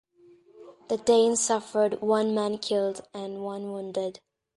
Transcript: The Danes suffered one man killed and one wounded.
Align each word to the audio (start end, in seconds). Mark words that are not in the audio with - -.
The 0.87 0.97
Danes 0.97 1.39
suffered 1.41 2.01
one 2.01 2.33
man 2.33 2.57
killed 2.57 3.07
and 3.13 3.43
one 3.43 3.71
wounded. 3.71 4.19